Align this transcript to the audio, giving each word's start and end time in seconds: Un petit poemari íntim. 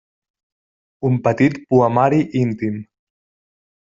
Un 1.09 1.19
petit 1.27 1.59
poemari 1.73 2.21
íntim. 2.43 2.81